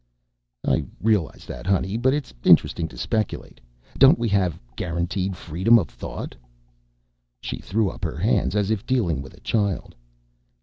"I 0.67 0.83
realise 0.99 1.45
that, 1.45 1.67
honey, 1.67 1.95
but 1.95 2.11
it's 2.11 2.33
interesting 2.43 2.87
to 2.87 2.97
speculate. 2.97 3.61
Don't 3.99 4.17
we 4.17 4.27
have 4.29 4.59
guaranteed 4.75 5.37
freedom 5.37 5.77
of 5.77 5.89
thought?" 5.89 6.33
She 7.39 7.59
threw 7.59 7.87
up 7.91 8.03
her 8.03 8.17
hands 8.17 8.55
as 8.55 8.71
if 8.71 8.87
dealing 8.87 9.21
with 9.21 9.35
a 9.35 9.41
child. 9.41 9.93